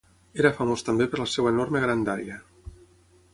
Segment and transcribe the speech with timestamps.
[0.43, 2.39] Era famós també per la seva enorme grandària.